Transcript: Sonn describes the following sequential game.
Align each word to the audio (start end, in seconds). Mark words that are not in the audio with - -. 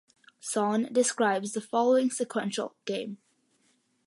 Sonn 0.41 0.91
describes 0.91 1.53
the 1.53 1.61
following 1.61 2.09
sequential 2.09 2.75
game. 2.85 3.19